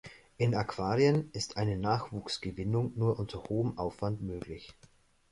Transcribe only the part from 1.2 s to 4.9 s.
ist eine Nachwuchsgewinnung nur unter hohem Aufwand möglich.